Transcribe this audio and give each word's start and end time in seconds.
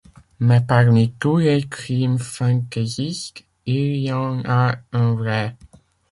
Mais 0.39 0.61
parmi 0.61 1.11
tous 1.19 1.37
les 1.37 1.61
crimes 1.69 2.17
fantaisistes, 2.17 3.43
il 3.67 3.97
y 3.97 4.11
en 4.11 4.41
a 4.45 4.79
un 4.93 5.13
vrai… 5.13 5.55